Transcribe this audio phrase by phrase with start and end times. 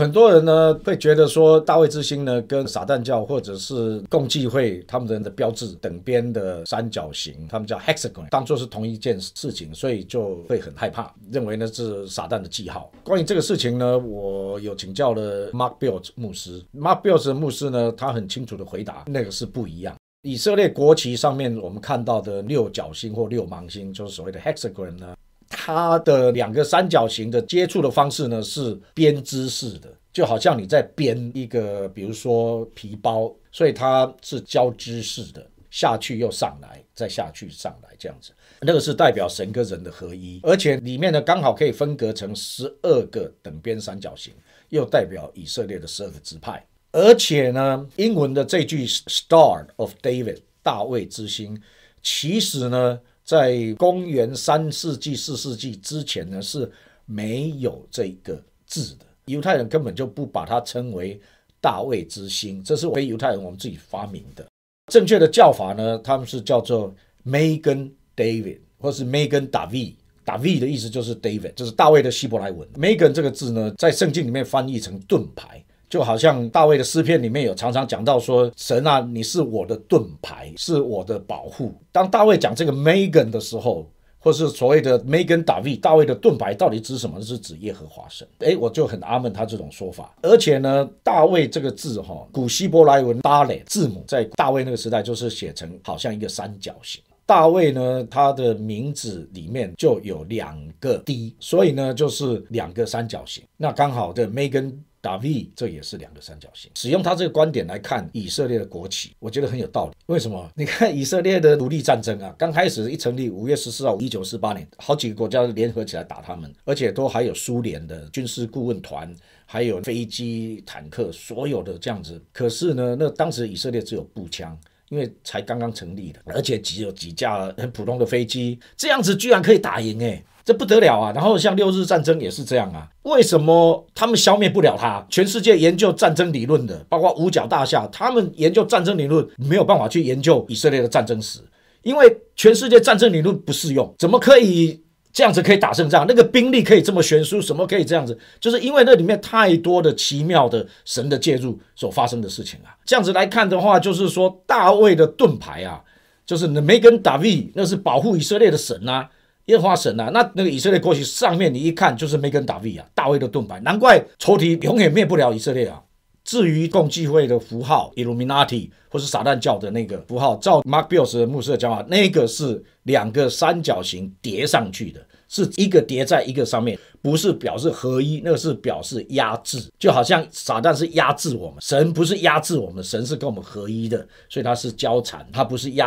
[0.00, 12.90] 很多人呢会觉得说大卫之星呢跟撒旦教或者是共济会他们人的标志等边的三角形，他们叫 hexagon，当做是同一件事情，所以就会很害怕，认为呢是撒旦的记号。
[13.04, 19.94] 关于这个事情呢，我有请教了 Mark Bill 牧师，Mark Bill 的牧师呢，他很清楚的回答，那个是不一样。
[20.22, 25.14] 以色列国旗上面我们看到的六角星或六芒星，就是所谓的 hexagon 呢。
[25.62, 38.32] 它的两个三角形的接触的方式呢是编织式的，就好像你在编一个，比如说皮包，所以它是交织式的，下去又上来，再下去上来这样子。
[38.62, 44.32] 那个是代表神跟人的合一，而且里面呢刚好可以分隔成十二个等边三角形，
[44.70, 46.66] 又代表以色列的十二个支派。
[46.92, 51.60] 而且呢，英文的这句 “Star of David” 大卫之星，
[52.02, 53.00] 其实呢。
[53.24, 56.70] 在公元三世纪、四世纪之前呢，是
[57.06, 59.06] 没有这个字的。
[59.26, 61.20] 犹太人根本就不把它称为
[61.60, 64.44] 大卫之星，这是非犹太人我们自己发明的。
[64.92, 66.92] 正确的叫法呢，他们是叫做
[67.24, 69.94] Megan David，或是 Megan David。
[70.26, 72.68] David 的意思就是 David，就是大卫的希伯来文。
[72.74, 75.64] Megan 这个字呢，在圣经里面翻译成盾牌。
[75.90, 81.74] 就好像大卫的诗篇里面有常常讲到说，神啊，你是我的盾牌，是我的保护。
[81.90, 87.20] 当大卫讲这个 Megan 的时候，或是所谓的 Megan davi 大卫的盾牌到底指什么？
[87.20, 88.24] 是指耶和华神。
[88.38, 90.14] 哎，我就很阿门他这种说法。
[90.22, 97.02] 而且呢，大卫这个字哈，古希伯来文 Dale 字母，在大卫那个时代就是写成好像一个三角形。
[97.26, 103.42] 大卫呢，他的名字里面就有两个 D，所以呢就是两个三角形。
[103.56, 104.72] 那刚好的 Megan。
[105.00, 106.70] 打 V，这也是两个三角形。
[106.74, 109.94] 使用他这个观点来看以色列的国旗，我觉得很有道理。
[110.06, 110.50] 为什么？
[110.54, 119.14] 你看以色列的独立战争啊，刚开始一成立，五月十四号，一九四八年，好几个国家联合起来打他们，而且都还有苏联的军事顾问团，
[119.46, 122.22] 还有飞机、坦克，所有的这样子。
[122.32, 124.58] 可是呢，那当时以色列只有步枪，
[124.90, 130.22] 因为才刚刚成立的，而且只有几架很普通的飞机，这样子居然可以打赢哎！
[130.50, 131.12] 这不得了啊！
[131.14, 135.06] 然后像六日战争也是这样啊，为什么他们消灭不了他？
[135.08, 141.38] 全世界研究战争理论的，包括五角大厦，他们研究战争理论没有办法去研究以色列的战争史，
[141.84, 146.04] 因为全世界战争理论不适用，怎么可以这样子可以打胜仗？
[146.08, 148.18] 那个兵力可以这么悬殊，什么可以这样子？
[148.40, 152.74] 就是因为那里面太多的奇妙的神的介入所发生的事情啊。
[152.84, 155.80] 这样子来看的话，就是说大卫的盾牌啊，
[156.26, 159.08] 就是梅根大卫，那是保护以色列的神啊。
[159.50, 165.82] 耶和华神啊，那那个以色列国旗上面你一看就是梅根大卫啊，大卫的盾牌，难怪仇敌永远灭不了以色列啊。
[166.22, 185.78] 至于共济会的符号，Illuminati 或是撒旦教的那个符号，照 Mark Bills 的牧师的讲法，那个是两个三角形叠上去的，是一个叠在一个上面，不是表示合一，那个是表示压制，就好像撒旦是压制我们，神不是压制我们，神是跟我们合一的，所以它是交缠，它不是压。